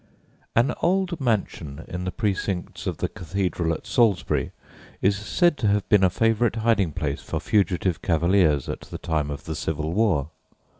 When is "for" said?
7.21-7.39